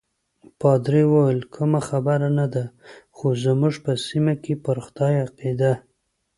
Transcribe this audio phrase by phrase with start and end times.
[0.59, 2.63] پادري وویل: کومه خبره نه ده،
[3.15, 5.73] خو زموږ په سیمه کې پر خدای عقیده.